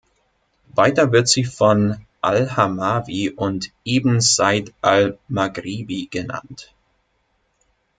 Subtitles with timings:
[0.73, 6.73] Weiter wird sie von al-Hamawi und ibn Said al-Maghribi genannt.